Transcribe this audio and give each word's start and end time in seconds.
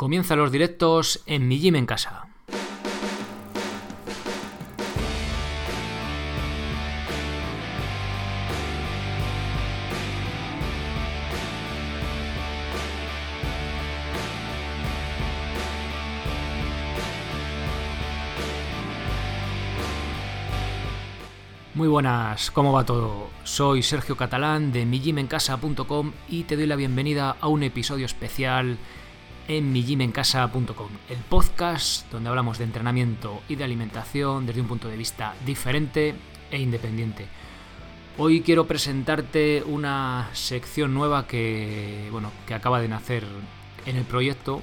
Comienzan 0.00 0.38
los 0.38 0.50
directos 0.50 1.22
en 1.26 1.46
mi 1.46 1.58
gym 1.58 1.76
en 1.76 1.84
casa. 1.84 2.26
Muy 21.74 21.88
buenas, 21.88 22.50
¿cómo 22.50 22.72
va 22.72 22.86
todo? 22.86 23.28
Soy 23.44 23.82
Sergio 23.82 24.16
Catalán 24.16 24.72
de 24.72 24.86
mijimencasa.com 24.86 26.12
y 26.26 26.44
te 26.44 26.56
doy 26.56 26.66
la 26.66 26.76
bienvenida 26.76 27.36
a 27.38 27.48
un 27.48 27.62
episodio 27.62 28.06
especial 28.06 28.78
en 29.50 29.72
mijimencasa.com, 29.72 30.90
el 31.08 31.18
podcast 31.28 32.08
donde 32.12 32.28
hablamos 32.28 32.58
de 32.58 32.64
entrenamiento 32.64 33.42
y 33.48 33.56
de 33.56 33.64
alimentación 33.64 34.46
desde 34.46 34.60
un 34.60 34.68
punto 34.68 34.86
de 34.86 34.96
vista 34.96 35.34
diferente 35.44 36.14
e 36.52 36.60
independiente. 36.60 37.26
Hoy 38.16 38.42
quiero 38.42 38.68
presentarte 38.68 39.64
una 39.66 40.30
sección 40.34 40.94
nueva 40.94 41.26
que, 41.26 42.06
bueno, 42.12 42.30
que 42.46 42.54
acaba 42.54 42.80
de 42.80 42.86
nacer 42.86 43.24
en 43.86 43.96
el 43.96 44.04
proyecto, 44.04 44.62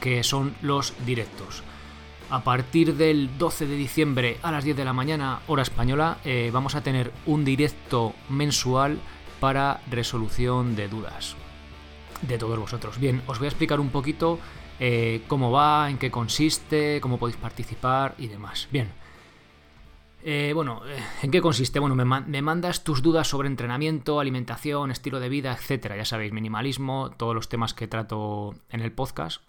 que 0.00 0.24
son 0.24 0.54
los 0.62 0.94
directos. 1.04 1.62
A 2.30 2.44
partir 2.44 2.94
del 2.94 3.36
12 3.36 3.66
de 3.66 3.76
diciembre 3.76 4.38
a 4.42 4.50
las 4.50 4.64
10 4.64 4.78
de 4.78 4.84
la 4.86 4.94
mañana, 4.94 5.40
hora 5.46 5.60
española, 5.60 6.16
eh, 6.24 6.48
vamos 6.54 6.74
a 6.74 6.82
tener 6.82 7.12
un 7.26 7.44
directo 7.44 8.14
mensual 8.30 8.98
para 9.40 9.82
resolución 9.90 10.74
de 10.74 10.88
dudas 10.88 11.36
de 12.22 12.38
todos 12.38 12.58
vosotros. 12.58 12.98
Bien, 12.98 13.22
os 13.26 13.38
voy 13.38 13.46
a 13.46 13.50
explicar 13.50 13.80
un 13.80 13.90
poquito 13.90 14.38
eh, 14.80 15.22
cómo 15.28 15.50
va, 15.50 15.90
en 15.90 15.98
qué 15.98 16.10
consiste, 16.10 17.00
cómo 17.00 17.18
podéis 17.18 17.36
participar 17.36 18.14
y 18.18 18.28
demás. 18.28 18.68
Bien. 18.70 18.90
Eh, 20.22 20.52
bueno, 20.54 20.82
¿en 21.22 21.30
qué 21.30 21.40
consiste? 21.40 21.78
Bueno, 21.78 21.94
me, 21.94 22.04
me, 22.04 22.42
mandas 22.42 22.82
tus 22.82 23.02
dudas 23.02 23.28
sobre 23.28 23.48
entrenamiento, 23.48 24.18
alimentación, 24.20 24.90
estilo 24.90 25.20
de 25.20 25.28
vida, 25.28 25.52
etcétera. 25.52 25.96
Ya 25.96 26.04
sabéis, 26.04 26.32
minimalismo, 26.32 27.10
todos 27.16 27.34
los 27.34 27.48
temas 27.48 27.72
que 27.72 27.86
trato 27.86 28.54
en 28.68 28.80
el 28.80 28.92
podcast. 28.92 29.42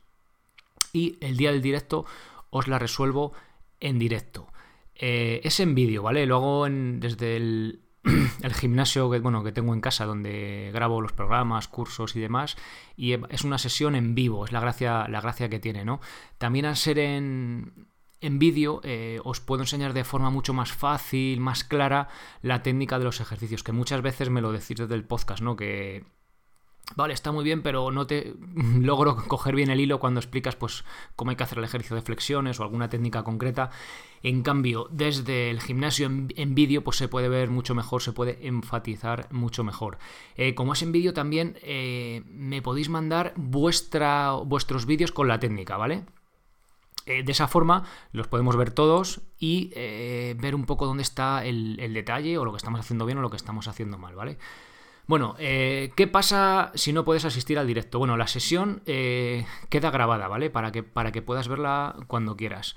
Y 0.94 1.18
el 1.22 1.38
día 1.38 1.52
del 1.52 1.62
directo 1.62 2.06
os 2.50 2.68
la 2.68 2.80
resuelvo 2.80 3.34
en 3.80 4.00
directo. 4.00 4.48
Eh, 4.96 5.42
es 5.44 5.60
en 5.60 5.76
vídeo, 5.76 6.04
¿vale? 6.04 6.26
Lo 6.26 6.36
hago 6.36 6.68
desde 6.70 7.38
el, 7.38 7.82
gimnasio 8.54 9.10
que, 9.10 9.20
bueno, 9.20 9.44
que 9.44 9.52
tengo 9.52 9.74
en 9.74 9.82
casa 9.82 10.06
donde 10.06 10.72
grabo 10.74 11.02
los 11.02 11.14
programas, 11.14 11.68
cursos 11.68 12.16
y 12.16 12.20
demás. 12.20 12.58
Y 12.96 13.14
es 13.14 13.44
una 13.44 13.58
sesión 13.58 13.96
en 13.96 14.16
vivo, 14.16 14.46
es 14.46 14.52
la 14.52 14.60
gracia, 14.60 15.08
la 15.08 15.22
gracia 15.22 15.50
que 15.50 15.60
tiene, 15.60 15.86
¿no? 15.86 16.00
También 16.38 16.66
al 16.66 16.76
ser 16.76 17.00
en, 17.00 17.88
en 18.22 18.40
vídeo 18.40 18.82
eh, 18.84 19.20
os 19.24 19.40
puedo 19.40 19.64
enseñar 19.64 19.94
de 19.94 20.04
forma 20.04 20.30
mucho 20.30 20.54
más 20.54 20.72
fácil, 20.72 21.40
más 21.40 21.64
clara, 21.64 22.10
la 22.42 22.64
técnica 22.64 23.00
de 23.00 23.06
los 23.06 23.22
ejercicios, 23.22 23.64
que 23.64 23.72
muchas 23.72 24.02
veces 24.02 24.30
me 24.30 24.42
lo 24.42 24.52
decís 24.52 24.78
desde 24.78 24.96
el 24.96 25.06
podcast, 25.06 25.42
¿no? 25.42 25.56
Que 25.56 26.06
Vale, 26.96 27.14
está 27.14 27.32
muy 27.32 27.44
bien, 27.44 27.62
pero 27.62 27.92
no 27.92 28.08
te 28.08 28.34
logro 28.56 29.16
coger 29.28 29.56
bien 29.56 29.70
el 29.70 29.80
hilo 29.80 30.00
cuando 30.00 30.20
explicas 30.20 30.56
pues 30.56 30.84
cómo 31.16 31.32
hay 31.32 31.38
que 31.38 31.44
hacer 31.44 31.60
el 31.60 31.64
ejercicio 31.64 31.96
de 31.96 32.02
flexiones 32.02 32.60
o 32.60 32.64
alguna 32.64 32.90
técnica 32.90 33.24
concreta. 33.24 33.70
En 34.22 34.42
cambio, 34.42 34.88
desde 34.92 35.50
el 35.50 35.62
gimnasio 35.62 36.08
en, 36.08 36.56
vídeo 36.56 36.84
pues 36.84 36.98
se 36.98 37.08
puede 37.08 37.30
ver 37.30 37.50
mucho 37.50 37.76
mejor, 37.76 38.02
se 38.02 38.12
puede 38.12 38.48
enfatizar 38.48 39.32
mucho 39.32 39.64
mejor. 39.64 39.98
Eh, 40.36 40.56
como 40.56 40.74
es 40.74 40.82
en 40.82 40.92
vídeo 40.92 41.14
también 41.14 41.58
eh, 41.62 42.24
me 42.26 42.62
podéis 42.62 42.90
mandar 42.90 43.34
vuestra, 43.38 44.32
vuestros 44.32 44.86
vídeos 44.86 45.12
con 45.12 45.28
la 45.28 45.40
técnica, 45.40 45.78
¿vale? 45.78 46.04
Eh, 47.06 47.24
de 47.24 47.32
esa 47.32 47.48
forma 47.48 47.86
los 48.12 48.28
podemos 48.28 48.58
ver 48.58 48.72
todos 48.72 49.22
y 49.40 49.72
ver 49.74 50.54
un 50.54 50.66
poco 50.66 50.86
dónde 50.86 51.04
está 51.04 51.46
el, 51.46 51.80
el 51.80 51.94
detalle 51.94 52.38
o 52.38 52.44
lo 52.44 52.52
que 52.52 52.58
estamos 52.58 52.82
haciendo 52.82 53.06
bien 53.06 53.20
o 53.20 53.22
lo 53.22 53.30
que 53.30 53.38
estamos 53.38 53.68
haciendo 53.68 53.98
mal, 53.98 54.16
¿vale? 54.16 54.38
Bueno, 55.10 55.36
eh, 55.40 55.92
¿qué 55.96 56.06
pasa 56.06 56.72
si 56.76 56.94
no 56.94 57.04
puedes 57.04 57.26
asistir 57.26 57.58
al 57.58 57.66
directo? 57.66 57.98
Bueno, 57.98 58.16
la 58.16 58.28
sesión 58.28 58.84
eh, 58.86 59.44
queda 59.70 59.90
grabada, 59.90 60.28
¿vale? 60.28 60.52
Para 60.52 60.72
que, 60.72 60.84
para 60.84 61.12
que 61.12 61.24
puedas 61.24 61.48
verla 61.48 61.96
cuando 62.06 62.38
quieras. 62.38 62.76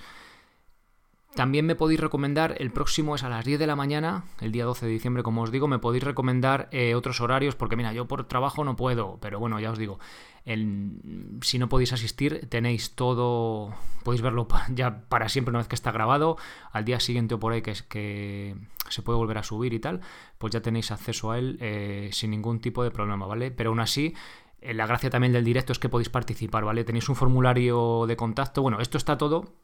También 1.34 1.64
me 1.64 1.74
podéis 1.74 1.98
recomendar, 1.98 2.56
el 2.58 2.70
próximo 2.70 3.14
es 3.14 3.22
a 3.22 3.30
las 3.30 3.46
10 3.46 3.58
de 3.58 3.66
la 3.66 3.74
mañana, 3.74 4.24
el 4.42 4.52
día 4.52 4.66
12 4.66 4.84
de 4.84 4.92
diciembre, 4.92 5.22
como 5.22 5.40
os 5.42 5.50
digo, 5.50 5.66
me 5.66 5.78
podéis 5.78 6.04
recomendar 6.04 6.68
eh, 6.72 6.94
otros 6.94 7.22
horarios, 7.22 7.54
porque 7.56 7.74
mira, 7.74 7.94
yo 7.94 8.06
por 8.06 8.28
trabajo 8.28 8.64
no 8.64 8.76
puedo, 8.76 9.18
pero 9.18 9.40
bueno, 9.40 9.58
ya 9.58 9.70
os 9.70 9.78
digo, 9.78 9.98
si 10.44 11.58
no 11.58 11.70
podéis 11.70 11.94
asistir, 11.94 12.48
tenéis 12.50 12.94
todo, 12.94 13.74
podéis 14.02 14.20
verlo 14.20 14.46
ya 14.74 15.04
para 15.08 15.30
siempre 15.30 15.50
una 15.50 15.60
vez 15.60 15.68
que 15.68 15.74
está 15.74 15.90
grabado, 15.90 16.36
al 16.70 16.84
día 16.84 17.00
siguiente 17.00 17.34
o 17.34 17.40
por 17.40 17.54
ahí 17.54 17.62
que, 17.62 17.74
se 17.74 19.02
puede 19.02 19.16
volver 19.16 19.38
a 19.38 19.42
subir 19.42 19.72
y 19.72 19.78
tal, 19.78 20.00
pues 20.36 20.52
ya 20.52 20.60
tenéis 20.60 20.90
acceso 20.90 21.30
a 21.30 21.38
él 21.38 21.56
eh, 21.62 22.10
sin 22.12 22.30
ningún 22.30 22.60
tipo 22.60 22.84
de 22.84 22.90
problema, 22.90 23.24
¿vale? 23.24 23.50
Pero 23.50 23.70
aún 23.70 23.80
así, 23.80 24.14
eh, 24.60 24.74
la 24.74 24.86
gracia 24.86 25.08
también 25.08 25.32
del 25.32 25.44
directo 25.44 25.72
es 25.72 25.78
que 25.78 25.88
podéis 25.88 26.10
participar, 26.10 26.62
¿vale? 26.66 26.84
Tenéis 26.84 27.08
un 27.08 27.16
formulario 27.16 28.04
de 28.06 28.16
contacto, 28.16 28.60
bueno, 28.60 28.80
esto 28.80 28.98
está 28.98 29.16
todo 29.16 29.54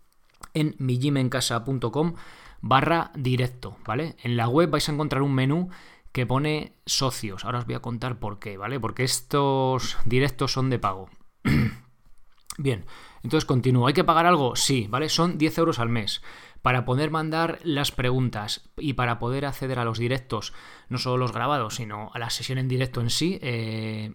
en 0.54 0.74
mijimencasa.com 0.78 2.14
barra 2.60 3.10
directo, 3.14 3.76
¿vale? 3.86 4.16
En 4.22 4.36
la 4.36 4.48
web 4.48 4.70
vais 4.70 4.88
a 4.88 4.92
encontrar 4.92 5.22
un 5.22 5.34
menú 5.34 5.70
que 6.12 6.26
pone 6.26 6.72
socios. 6.86 7.44
Ahora 7.44 7.58
os 7.58 7.66
voy 7.66 7.74
a 7.74 7.82
contar 7.82 8.18
por 8.18 8.38
qué, 8.38 8.56
¿vale? 8.56 8.80
Porque 8.80 9.04
estos 9.04 9.96
directos 10.04 10.52
son 10.52 10.70
de 10.70 10.78
pago. 10.78 11.10
Bien, 12.58 12.86
entonces 13.22 13.44
continúo. 13.44 13.86
¿Hay 13.86 13.94
que 13.94 14.04
pagar 14.04 14.26
algo? 14.26 14.56
Sí, 14.56 14.86
¿vale? 14.90 15.08
Son 15.08 15.38
10 15.38 15.58
euros 15.58 15.78
al 15.78 15.88
mes. 15.88 16.22
Para 16.62 16.84
poder 16.84 17.12
mandar 17.12 17.60
las 17.62 17.92
preguntas 17.92 18.68
y 18.76 18.94
para 18.94 19.20
poder 19.20 19.46
acceder 19.46 19.78
a 19.78 19.84
los 19.84 19.98
directos, 19.98 20.52
no 20.88 20.98
solo 20.98 21.18
los 21.18 21.32
grabados, 21.32 21.76
sino 21.76 22.10
a 22.14 22.18
la 22.18 22.30
sesión 22.30 22.58
en 22.58 22.66
directo 22.66 23.00
en 23.00 23.10
sí, 23.10 23.38
eh, 23.42 24.12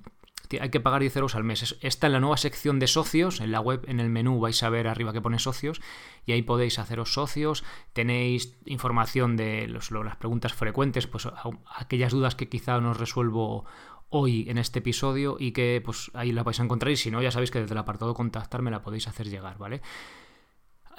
hay 0.59 0.69
que 0.69 0.80
pagar 0.80 1.02
10 1.02 1.16
euros 1.18 1.36
al 1.36 1.44
mes. 1.44 1.78
Está 1.81 2.08
en 2.08 2.14
la 2.14 2.19
nueva 2.19 2.38
sección 2.38 2.80
de 2.80 2.88
socios, 2.88 3.41
en 3.41 3.52
la 3.52 3.59
web, 3.59 3.84
en 3.88 4.00
el 4.00 4.09
menú 4.09 4.40
vais 4.40 4.62
a 4.64 4.69
ver 4.69 4.88
arriba 4.88 5.14
que 5.14 5.22
pone 5.22 5.40
socios 5.40 5.81
y 6.25 6.31
ahí 6.31 6.41
podéis 6.41 6.80
haceros 6.80 7.14
socios, 7.14 7.64
tenéis 7.94 8.58
información 8.66 9.36
de 9.36 9.68
las 9.68 10.16
preguntas 10.18 10.53
frecuentes, 10.53 11.08
pues 11.08 11.28
aquellas 11.75 12.12
dudas 12.12 12.36
que 12.36 12.50
quizá 12.50 12.80
no 12.80 12.94
resuelvo 12.94 13.66
hoy 14.09 14.46
en 14.47 14.58
este 14.58 14.80
episodio 14.80 15.38
y 15.40 15.52
que 15.52 15.81
pues 15.84 16.12
ahí 16.14 16.31
la 16.31 16.44
vais 16.44 16.59
a 16.59 16.64
encontrar 16.64 16.91
y 16.91 16.97
si 16.97 17.09
no 17.09 17.22
ya 17.22 17.31
sabéis 17.31 17.52
que 17.52 17.59
desde 17.59 17.74
el 17.74 17.80
apartado 17.80 18.14
contactar 18.14 18.62
me 18.62 18.72
la 18.72 18.81
podéis 18.81 19.08
hacer 19.08 19.28
llegar, 19.28 19.58
¿vale? 19.58 19.81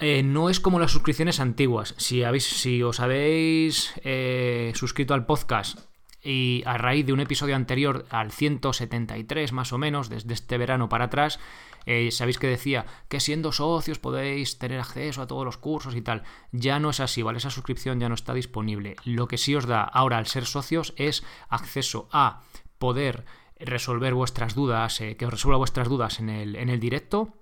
Eh, 0.00 0.24
no 0.24 0.50
es 0.50 0.58
como 0.58 0.80
las 0.80 0.90
suscripciones 0.90 1.38
antiguas. 1.38 1.94
Si, 1.98 2.24
habéis, 2.24 2.44
si 2.44 2.82
os 2.82 2.98
habéis 2.98 3.94
eh, 4.02 4.72
suscrito 4.74 5.14
al 5.14 5.26
podcast 5.26 5.93
y 6.24 6.62
a 6.66 6.78
raíz 6.78 7.06
de 7.06 7.12
un 7.12 7.20
episodio 7.20 7.54
anterior 7.54 8.06
al 8.10 8.32
173 8.32 9.52
más 9.52 9.72
o 9.72 9.78
menos, 9.78 10.08
desde 10.08 10.34
este 10.34 10.58
verano 10.58 10.88
para 10.88 11.06
atrás, 11.06 11.38
eh, 11.86 12.10
sabéis 12.10 12.38
que 12.38 12.46
decía 12.46 12.86
que 13.08 13.20
siendo 13.20 13.52
socios 13.52 13.98
podéis 13.98 14.58
tener 14.58 14.80
acceso 14.80 15.20
a 15.22 15.26
todos 15.26 15.44
los 15.44 15.58
cursos 15.58 15.94
y 15.94 16.02
tal. 16.02 16.22
Ya 16.50 16.78
no 16.80 16.90
es 16.90 17.00
así, 17.00 17.22
¿vale? 17.22 17.38
Esa 17.38 17.50
suscripción 17.50 18.00
ya 18.00 18.08
no 18.08 18.14
está 18.14 18.32
disponible. 18.32 18.96
Lo 19.04 19.28
que 19.28 19.38
sí 19.38 19.54
os 19.54 19.66
da 19.66 19.82
ahora 19.82 20.18
al 20.18 20.26
ser 20.26 20.46
socios 20.46 20.94
es 20.96 21.24
acceso 21.48 22.08
a 22.10 22.42
poder 22.78 23.24
resolver 23.58 24.14
vuestras 24.14 24.54
dudas, 24.54 25.00
eh, 25.00 25.16
que 25.16 25.26
os 25.26 25.32
resuelva 25.32 25.58
vuestras 25.58 25.88
dudas 25.88 26.20
en 26.20 26.30
el, 26.30 26.56
en 26.56 26.70
el 26.70 26.80
directo 26.80 27.34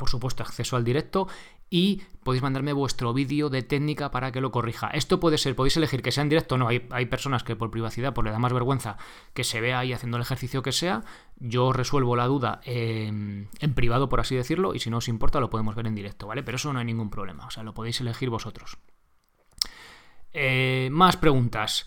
por 0.00 0.08
supuesto, 0.08 0.42
acceso 0.42 0.76
al 0.76 0.84
directo 0.84 1.28
y 1.70 2.02
podéis 2.24 2.42
mandarme 2.42 2.72
vuestro 2.72 3.14
vídeo 3.14 3.48
de 3.48 3.62
técnica 3.62 4.10
para 4.10 4.32
que 4.32 4.40
lo 4.40 4.50
corrija. 4.50 4.88
Esto 4.88 5.20
puede 5.20 5.38
ser, 5.38 5.54
podéis 5.54 5.76
elegir 5.76 6.02
que 6.02 6.10
sea 6.10 6.22
en 6.22 6.28
directo 6.28 6.56
o 6.56 6.58
no. 6.58 6.68
Hay, 6.68 6.86
hay, 6.90 7.06
personas 7.06 7.44
que 7.44 7.54
por 7.54 7.70
privacidad, 7.70 8.12
por 8.12 8.24
le 8.24 8.32
da 8.32 8.38
más 8.40 8.52
vergüenza 8.52 8.98
que 9.32 9.44
se 9.44 9.60
vea 9.60 9.78
ahí 9.78 9.92
haciendo 9.92 10.16
el 10.16 10.22
ejercicio 10.22 10.62
que 10.62 10.72
sea. 10.72 11.04
Yo 11.36 11.72
resuelvo 11.72 12.16
la 12.16 12.26
duda 12.26 12.60
en, 12.64 13.48
privado, 13.74 14.08
por 14.08 14.20
así 14.20 14.34
decirlo, 14.34 14.74
y 14.74 14.80
si 14.80 14.90
no 14.90 14.98
os 14.98 15.08
importa 15.08 15.38
lo 15.38 15.48
podemos 15.48 15.76
ver 15.76 15.86
en 15.86 15.94
directo, 15.94 16.26
¿vale? 16.26 16.42
Pero 16.42 16.56
eso 16.56 16.72
no 16.72 16.80
hay 16.80 16.84
ningún 16.84 17.08
problema, 17.08 17.46
o 17.46 17.50
sea, 17.50 17.62
lo 17.62 17.72
podéis 17.72 18.00
elegir 18.00 18.28
vosotros. 18.30 18.76
Eh, 20.32 20.88
más 20.90 21.16
preguntas. 21.16 21.86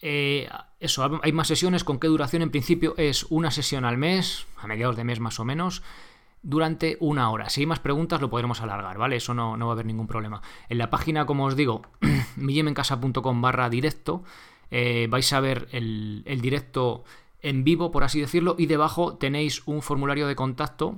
Eh, 0.00 0.48
eso, 0.80 1.20
hay 1.22 1.32
más 1.32 1.46
sesiones. 1.46 1.84
¿Con 1.84 2.00
qué 2.00 2.08
duración? 2.08 2.42
En 2.42 2.50
principio 2.50 2.94
es 2.96 3.24
una 3.30 3.52
sesión 3.52 3.84
al 3.84 3.98
mes, 3.98 4.46
a 4.56 4.66
mediados 4.66 4.96
de 4.96 5.04
mes 5.04 5.20
más 5.20 5.38
o 5.38 5.44
menos 5.44 5.82
durante 6.42 6.96
una 7.00 7.30
hora. 7.30 7.48
Si 7.48 7.60
hay 7.60 7.66
más 7.66 7.78
preguntas 7.78 8.20
lo 8.20 8.30
podremos 8.30 8.60
alargar, 8.60 8.98
¿vale? 8.98 9.16
Eso 9.16 9.32
no, 9.34 9.56
va 9.58 9.66
a 9.66 9.72
haber 9.72 9.86
ningún 9.86 10.06
problema. 10.06 10.42
En 10.68 10.78
la 10.78 10.90
página, 10.90 11.24
como 11.26 11.44
os 11.44 11.56
digo, 11.56 11.82
millemencasa.com 12.36 13.40
barra 13.40 13.70
directo, 13.70 14.24
eh, 14.70 15.06
vais 15.08 15.32
a 15.32 15.40
ver 15.40 15.68
el, 15.72 16.22
el 16.26 16.40
directo 16.40 17.04
en 17.40 17.64
vivo, 17.64 17.90
por 17.90 18.04
así 18.04 18.20
decirlo, 18.20 18.56
y 18.58 18.66
debajo 18.66 19.16
tenéis 19.16 19.62
un 19.66 19.82
formulario 19.82 20.26
de 20.26 20.36
contacto 20.36 20.96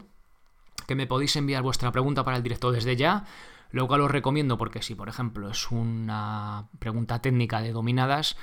que 0.87 0.95
me 0.95 1.07
podéis 1.07 1.37
enviar 1.37 1.63
vuestra 1.63 1.93
pregunta 1.93 2.25
para 2.25 2.37
el 2.37 2.43
directo 2.43 2.71
desde 2.71 2.97
ya, 2.97 3.25
lo 3.71 3.89
cual 3.89 4.03
os 4.03 4.11
recomiendo 4.11 4.59
porque 4.59 4.83
si, 4.83 4.95
por 4.95 5.09
ejemplo, 5.09 5.51
es 5.51 5.71
una 5.71 6.69
pregunta 6.79 7.21
técnica 7.21 7.61
de 7.61 7.73
dominadas, 7.73 8.37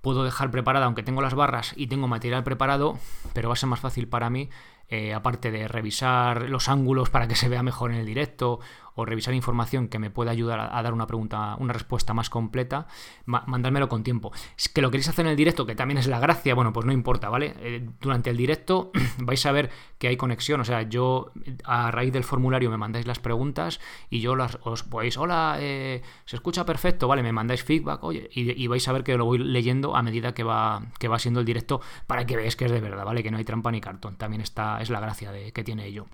puedo 0.00 0.24
dejar 0.24 0.50
preparada, 0.50 0.86
aunque 0.86 1.02
tengo 1.02 1.20
las 1.20 1.34
barras 1.34 1.74
y 1.76 1.88
tengo 1.88 2.06
material 2.06 2.44
preparado, 2.44 2.98
pero 3.32 3.48
va 3.48 3.54
a 3.54 3.56
ser 3.56 3.68
más 3.68 3.80
fácil 3.80 4.08
para 4.08 4.30
mí 4.30 4.48
eh, 4.88 5.14
aparte 5.14 5.50
de 5.50 5.68
revisar 5.68 6.48
los 6.48 6.68
ángulos 6.68 7.10
para 7.10 7.28
que 7.28 7.36
se 7.36 7.48
vea 7.48 7.62
mejor 7.62 7.90
en 7.90 7.98
el 7.98 8.06
directo 8.06 8.60
o 8.98 9.04
revisar 9.04 9.32
información 9.32 9.86
que 9.86 10.00
me 10.00 10.10
pueda 10.10 10.32
ayudar 10.32 10.58
a, 10.72 10.82
dar 10.82 10.92
una 10.92 11.06
pregunta, 11.06 11.54
una 11.60 11.72
respuesta 11.72 12.14
más 12.14 12.30
completa, 12.30 12.88
mandármelo 13.26 13.88
con 13.88 14.02
tiempo. 14.02 14.32
Es 14.56 14.68
que 14.68 14.82
lo 14.82 14.90
queréis 14.90 15.08
hacer 15.08 15.24
en 15.24 15.30
el 15.30 15.36
directo, 15.36 15.66
que 15.66 15.76
también 15.76 15.98
es 15.98 16.08
la 16.08 16.18
gracia, 16.18 16.52
bueno, 16.56 16.72
pues 16.72 16.84
no 16.84 16.90
importa, 16.90 17.28
¿vale? 17.28 17.54
Eh, 17.60 17.88
durante 18.00 18.30
el 18.30 18.36
directo 18.36 18.90
vais 19.18 19.46
a 19.46 19.52
ver 19.52 19.70
que 19.98 20.08
hay 20.08 20.16
conexión, 20.16 20.60
o 20.60 20.64
sea, 20.64 20.82
yo 20.82 21.30
a 21.62 21.92
raíz 21.92 22.12
del 22.12 22.24
formulario 22.24 22.70
me 22.70 22.76
mandáis 22.76 23.06
las 23.06 23.20
preguntas 23.20 23.78
y 24.10 24.18
yo 24.18 24.34
las, 24.34 24.58
os 24.62 24.82
podéis, 24.82 25.16
hola, 25.16 25.58
eh, 25.60 26.02
se 26.24 26.34
escucha 26.34 26.66
perfecto, 26.66 27.06
¿vale? 27.06 27.22
Me 27.22 27.32
mandáis 27.32 27.62
feedback, 27.62 28.02
oye, 28.02 28.28
y, 28.32 28.66
vais 28.66 28.88
a 28.88 28.92
ver 28.92 29.04
que 29.04 29.16
lo 29.16 29.26
voy 29.26 29.38
leyendo 29.38 29.94
a 29.94 30.02
medida 30.02 30.34
que 30.34 30.42
va, 30.42 30.82
que 30.98 31.06
va 31.06 31.20
siendo 31.20 31.38
el 31.38 31.46
directo 31.46 31.80
para 32.08 32.26
que 32.26 32.36
veáis 32.36 32.56
que 32.56 32.64
es 32.64 32.72
de 32.72 32.80
verdad, 32.80 33.04
¿vale? 33.04 33.22
Que 33.22 33.30
no 33.30 33.38
hay 33.38 33.44
trampa 33.44 33.70
ni 33.70 33.80
cartón, 33.80 34.16
también 34.16 34.42
está, 34.42 34.77
es 34.80 34.90
la 34.90 35.00
gracia 35.00 35.32
de, 35.32 35.52
que 35.52 35.64
tiene 35.64 35.86
ello. 35.86 36.06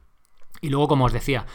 Y 0.61 0.71
luego, 0.71 0.89
como 0.89 1.05
os 1.05 1.13
decía, 1.13 1.47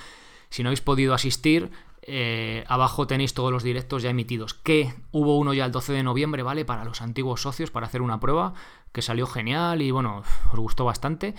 si 0.49 0.63
no 0.63 0.69
habéis 0.69 0.81
podido 0.81 1.13
asistir, 1.13 1.71
eh, 2.01 2.63
abajo 2.67 3.07
tenéis 3.07 3.33
todos 3.33 3.51
los 3.51 3.63
directos 3.63 4.03
ya 4.03 4.09
emitidos. 4.09 4.53
Que 4.53 4.93
hubo 5.11 5.37
uno 5.37 5.53
ya 5.53 5.65
el 5.65 5.71
12 5.71 5.93
de 5.93 6.03
noviembre, 6.03 6.43
¿vale? 6.43 6.65
Para 6.65 6.83
los 6.83 7.01
antiguos 7.01 7.41
socios, 7.41 7.71
para 7.71 7.87
hacer 7.87 8.01
una 8.01 8.19
prueba, 8.19 8.53
que 8.91 9.01
salió 9.01 9.27
genial 9.27 9.81
y 9.81 9.91
bueno, 9.91 10.23
os 10.53 10.59
gustó 10.59 10.85
bastante. 10.85 11.35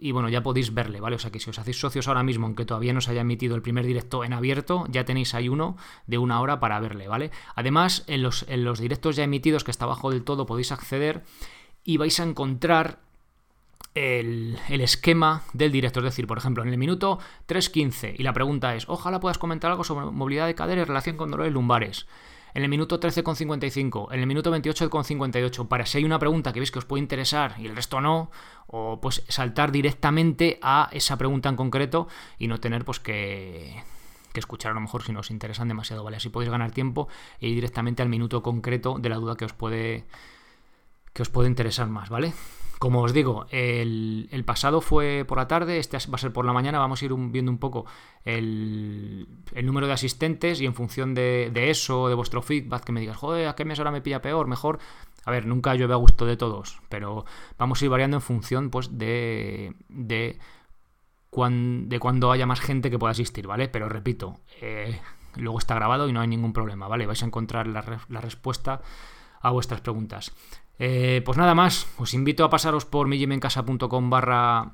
Y 0.00 0.12
bueno, 0.12 0.28
ya 0.28 0.44
podéis 0.44 0.74
verle, 0.74 1.00
¿vale? 1.00 1.16
O 1.16 1.18
sea 1.18 1.32
que 1.32 1.40
si 1.40 1.50
os 1.50 1.58
hacéis 1.58 1.80
socios 1.80 2.06
ahora 2.06 2.22
mismo, 2.22 2.46
aunque 2.46 2.64
todavía 2.64 2.92
no 2.92 3.00
se 3.00 3.10
haya 3.10 3.22
emitido 3.22 3.56
el 3.56 3.62
primer 3.62 3.84
directo 3.84 4.22
en 4.24 4.32
abierto, 4.32 4.86
ya 4.88 5.04
tenéis 5.04 5.34
ahí 5.34 5.48
uno 5.48 5.76
de 6.06 6.18
una 6.18 6.40
hora 6.40 6.60
para 6.60 6.78
verle, 6.78 7.08
¿vale? 7.08 7.32
Además, 7.56 8.04
en 8.06 8.22
los, 8.22 8.44
en 8.48 8.64
los 8.64 8.78
directos 8.78 9.16
ya 9.16 9.24
emitidos, 9.24 9.64
que 9.64 9.72
está 9.72 9.86
abajo 9.86 10.10
del 10.10 10.22
todo, 10.22 10.46
podéis 10.46 10.70
acceder 10.70 11.24
y 11.82 11.96
vais 11.96 12.20
a 12.20 12.22
encontrar 12.22 13.00
el, 13.98 14.58
esquema 14.68 15.42
del 15.52 15.72
directo. 15.72 16.00
Es 16.00 16.04
decir, 16.04 16.26
por 16.26 16.38
ejemplo, 16.38 16.62
en 16.62 16.70
el 16.70 16.78
minuto 16.78 17.18
3.15 17.46 18.14
y 18.18 18.22
la 18.22 18.32
pregunta 18.32 18.74
es, 18.74 18.88
ojalá 18.88 19.20
puedas 19.20 19.38
comentar 19.38 19.70
algo 19.70 19.84
sobre 19.84 20.06
movilidad 20.06 20.46
de 20.46 20.54
cadera 20.54 20.82
en 20.82 20.88
relación 20.88 21.16
con 21.16 21.30
dolores 21.30 21.52
lumbares. 21.52 22.06
En 22.54 22.62
el 22.62 22.70
minuto 22.70 22.98
13,55, 22.98 24.08
en 24.12 24.20
el 24.20 24.26
minuto 24.26 24.50
28,58, 24.50 25.68
para 25.68 25.84
si 25.84 25.98
hay 25.98 26.04
una 26.04 26.18
pregunta 26.18 26.52
que 26.52 26.60
veis 26.60 26.70
que 26.70 26.78
os 26.78 26.86
puede 26.86 27.02
interesar 27.02 27.54
y 27.58 27.66
el 27.66 27.76
resto 27.76 28.00
no, 28.00 28.30
o 28.66 29.00
pues 29.00 29.22
saltar 29.28 29.70
directamente 29.70 30.58
a 30.62 30.88
esa 30.92 31.18
pregunta 31.18 31.50
en 31.50 31.56
concreto 31.56 32.08
y 32.38 32.48
no 32.48 32.58
tener 32.58 32.84
pues 32.84 33.00
que, 33.00 33.82
que 34.32 34.40
escuchar 34.40 34.72
a 34.72 34.74
lo 34.74 34.80
mejor 34.80 35.02
si 35.02 35.12
no 35.12 35.20
os 35.20 35.30
interesan 35.30 35.68
demasiado, 35.68 36.02
¿vale? 36.02 36.16
Así 36.16 36.30
podéis 36.30 36.50
ganar 36.50 36.70
tiempo 36.70 37.08
e 37.38 37.48
ir 37.48 37.54
directamente 37.54 38.02
al 38.02 38.08
minuto 38.08 38.42
concreto 38.42 38.98
de 38.98 39.08
la 39.08 39.16
duda 39.16 39.36
que 39.36 39.44
os 39.44 39.52
puede 39.52 40.06
que 41.12 41.22
os 41.22 41.28
puede 41.28 41.48
interesar 41.48 41.88
más, 41.88 42.08
¿vale? 42.08 42.32
Como 42.78 43.02
os 43.02 43.12
digo, 43.12 43.46
el, 43.50 44.42
pasado 44.46 44.80
fue 44.80 45.24
por 45.26 45.38
la 45.38 45.48
tarde, 45.48 45.78
este 45.78 45.98
va 45.98 46.14
a 46.14 46.18
ser 46.18 46.32
por 46.32 46.44
la 46.44 46.52
mañana, 46.52 46.78
vamos 46.78 47.02
a 47.02 47.04
ir 47.04 47.12
viendo 47.14 47.50
un 47.50 47.58
poco 47.58 47.86
el, 48.24 49.26
número 49.64 49.88
de 49.88 49.92
asistentes 49.92 50.60
y 50.60 50.66
en 50.66 50.74
función 50.74 51.12
de, 51.12 51.50
eso, 51.70 52.08
de 52.08 52.14
vuestro 52.14 52.40
feedback, 52.40 52.84
que 52.84 52.92
me 52.92 53.00
digas, 53.00 53.16
joder, 53.16 53.48
¿a 53.48 53.56
qué 53.56 53.64
mes 53.64 53.80
ahora 53.80 53.90
me 53.90 54.00
pilla 54.00 54.22
peor? 54.22 54.46
Mejor. 54.46 54.78
A 55.24 55.30
ver, 55.32 55.44
nunca 55.44 55.74
llueve 55.74 55.92
a 55.92 55.96
gusto 55.96 56.24
de 56.24 56.36
todos, 56.36 56.80
pero 56.88 57.26
vamos 57.58 57.82
a 57.82 57.84
ir 57.84 57.90
variando 57.90 58.16
en 58.16 58.22
función 58.22 58.70
pues, 58.70 58.96
de, 58.96 59.74
de, 59.88 60.38
de 61.30 61.98
cuando 61.98 62.30
haya 62.30 62.46
más 62.46 62.60
gente 62.60 62.90
que 62.90 62.98
pueda 62.98 63.10
asistir, 63.10 63.46
¿vale? 63.48 63.68
Pero 63.68 63.88
repito, 63.88 64.38
eh, 64.62 65.00
luego 65.34 65.58
está 65.58 65.74
grabado 65.74 66.08
y 66.08 66.12
no 66.12 66.20
hay 66.20 66.28
ningún 66.28 66.52
problema, 66.52 66.86
¿vale? 66.86 67.06
Vais 67.06 67.22
a 67.22 67.26
encontrar 67.26 67.66
la 67.66 68.20
respuesta 68.20 68.80
a 69.40 69.50
vuestras 69.50 69.80
preguntas. 69.80 70.32
Eh, 70.78 71.22
pues 71.24 71.36
nada 71.38 71.54
más, 71.54 71.86
os 71.98 72.14
invito 72.14 72.44
a 72.44 72.50
pasaros 72.50 72.84
por 72.84 73.08
millimencasa.com 73.08 74.10
barra 74.10 74.72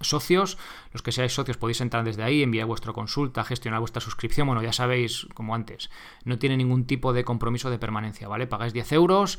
socios. 0.00 0.58
Los 0.92 1.02
que 1.02 1.12
seáis 1.12 1.32
socios 1.32 1.56
podéis 1.56 1.80
entrar 1.80 2.04
desde 2.04 2.22
ahí, 2.22 2.42
enviar 2.42 2.66
vuestra 2.66 2.92
consulta, 2.92 3.44
gestionar 3.44 3.80
vuestra 3.80 4.00
suscripción. 4.00 4.46
Bueno, 4.46 4.62
ya 4.62 4.72
sabéis, 4.72 5.26
como 5.34 5.54
antes, 5.54 5.90
no 6.24 6.38
tiene 6.38 6.56
ningún 6.56 6.86
tipo 6.86 7.12
de 7.12 7.24
compromiso 7.24 7.70
de 7.70 7.78
permanencia, 7.78 8.28
¿vale? 8.28 8.46
Pagáis 8.46 8.72
10 8.72 8.92
euros 8.92 9.38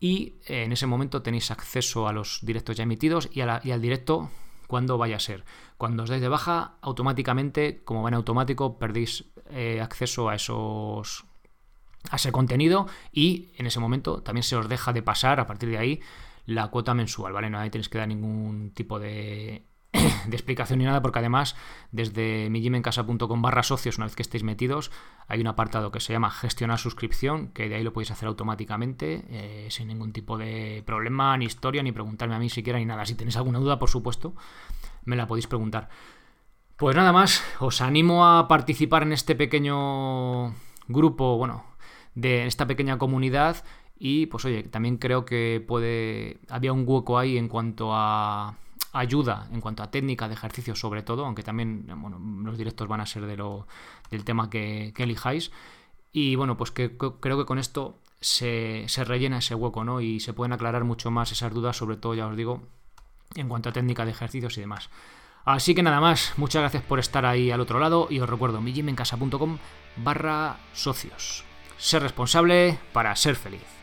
y 0.00 0.36
eh, 0.46 0.64
en 0.64 0.72
ese 0.72 0.86
momento 0.86 1.22
tenéis 1.22 1.50
acceso 1.50 2.06
a 2.06 2.12
los 2.12 2.40
directos 2.42 2.76
ya 2.76 2.84
emitidos 2.84 3.28
y, 3.32 3.40
al 3.40 3.80
directo 3.80 4.30
cuando 4.66 4.98
vaya 4.98 5.16
a 5.16 5.20
ser. 5.20 5.44
Cuando 5.76 6.02
os 6.02 6.10
dais 6.10 6.20
de 6.20 6.28
baja, 6.28 6.76
automáticamente, 6.82 7.82
como 7.84 8.02
va 8.02 8.10
en 8.10 8.14
automático, 8.14 8.78
perdéis 8.78 9.24
eh, 9.50 9.80
acceso 9.80 10.28
a 10.28 10.34
esos 10.34 11.24
a 12.10 12.16
ese 12.16 12.32
contenido 12.32 12.86
y 13.12 13.50
en 13.56 13.66
ese 13.66 13.80
momento 13.80 14.22
también 14.22 14.42
se 14.42 14.56
os 14.56 14.68
deja 14.68 14.92
de 14.92 15.02
pasar 15.02 15.40
a 15.40 15.46
partir 15.46 15.68
de 15.70 15.78
ahí 15.78 16.00
la 16.46 16.68
cuota 16.68 16.94
mensual, 16.94 17.32
¿vale? 17.32 17.50
No 17.50 17.58
hay 17.58 17.70
tenéis 17.70 17.88
que 17.88 17.98
dar 17.98 18.08
ningún 18.08 18.72
tipo 18.74 18.98
de, 18.98 19.66
de 19.92 20.36
explicación 20.36 20.78
ni 20.78 20.84
nada, 20.84 21.02
porque 21.02 21.18
además 21.18 21.56
desde 21.92 22.48
mijimencasa.com 22.50 23.42
barra 23.42 23.62
socios, 23.62 23.96
una 23.98 24.06
vez 24.06 24.16
que 24.16 24.22
estéis 24.22 24.44
metidos, 24.44 24.90
hay 25.26 25.40
un 25.40 25.46
apartado 25.46 25.90
que 25.90 26.00
se 26.00 26.12
llama 26.12 26.30
gestionar 26.30 26.78
suscripción, 26.78 27.48
que 27.48 27.68
de 27.68 27.76
ahí 27.76 27.82
lo 27.82 27.92
podéis 27.92 28.10
hacer 28.10 28.28
automáticamente, 28.28 29.24
eh, 29.28 29.66
sin 29.70 29.88
ningún 29.88 30.12
tipo 30.12 30.36
de 30.38 30.82
problema, 30.86 31.36
ni 31.36 31.46
historia, 31.46 31.82
ni 31.82 31.92
preguntarme 31.92 32.34
a 32.34 32.38
mí 32.38 32.48
siquiera, 32.48 32.78
ni 32.78 32.84
nada. 32.84 33.06
Si 33.06 33.14
tenéis 33.14 33.36
alguna 33.36 33.58
duda, 33.58 33.78
por 33.78 33.88
supuesto, 33.88 34.34
me 35.04 35.16
la 35.16 35.26
podéis 35.26 35.46
preguntar. 35.46 35.88
Pues 36.76 36.94
nada 36.94 37.12
más, 37.12 37.42
os 37.58 37.80
animo 37.80 38.26
a 38.26 38.46
participar 38.46 39.02
en 39.02 39.12
este 39.12 39.34
pequeño 39.34 40.54
grupo, 40.86 41.36
bueno, 41.36 41.64
de 42.18 42.46
esta 42.46 42.66
pequeña 42.66 42.98
comunidad 42.98 43.64
y 43.98 44.26
pues 44.26 44.44
oye, 44.44 44.64
también 44.64 44.96
creo 44.96 45.24
que 45.24 45.64
puede 45.66 46.38
había 46.48 46.72
un 46.72 46.84
hueco 46.86 47.18
ahí 47.18 47.38
en 47.38 47.48
cuanto 47.48 47.90
a 47.94 48.56
ayuda, 48.92 49.48
en 49.52 49.60
cuanto 49.60 49.82
a 49.82 49.90
técnica 49.90 50.26
de 50.26 50.34
ejercicio 50.34 50.74
sobre 50.74 51.02
todo, 51.02 51.24
aunque 51.24 51.44
también 51.44 51.86
bueno, 51.96 52.18
los 52.44 52.58
directos 52.58 52.88
van 52.88 53.00
a 53.00 53.06
ser 53.06 53.26
de 53.26 53.36
lo, 53.36 53.68
del 54.10 54.24
tema 54.24 54.50
que, 54.50 54.92
elijáis. 54.96 55.52
Y 56.12 56.34
bueno, 56.34 56.56
pues 56.56 56.70
que, 56.72 56.96
creo 56.96 57.38
que 57.38 57.44
con 57.44 57.58
esto 57.58 57.98
se, 58.20 58.84
se, 58.88 59.04
rellena 59.04 59.38
ese 59.38 59.54
hueco, 59.54 59.84
¿no? 59.84 60.00
Y 60.00 60.20
se 60.20 60.32
pueden 60.32 60.52
aclarar 60.52 60.84
mucho 60.84 61.10
más 61.10 61.30
esas 61.30 61.52
dudas, 61.52 61.76
sobre 61.76 61.96
todo, 61.96 62.14
ya 62.14 62.26
os 62.26 62.36
digo, 62.36 62.62
en 63.36 63.48
cuanto 63.48 63.68
a 63.68 63.72
técnica 63.72 64.04
de 64.04 64.12
ejercicios 64.12 64.56
y 64.56 64.62
demás. 64.62 64.88
Así 65.44 65.74
que 65.74 65.82
nada 65.82 66.00
más, 66.00 66.32
muchas 66.36 66.62
gracias 66.62 66.82
por 66.82 66.98
estar 66.98 67.26
ahí 67.26 67.50
al 67.50 67.60
otro 67.60 67.78
lado 67.78 68.08
y 68.10 68.20
os 68.20 68.28
recuerdo 68.28 68.60
mijimencasa.com 68.60 69.58
barra 69.96 70.56
socios. 70.72 71.47
Ser 71.78 72.02
responsable 72.02 72.78
para 72.92 73.14
ser 73.16 73.36
feliz. 73.36 73.77